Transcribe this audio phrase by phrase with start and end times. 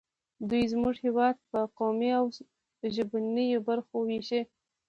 [0.49, 2.25] دوی زموږ هېواد په قومي او
[2.95, 4.41] ژبنیو برخو ویشي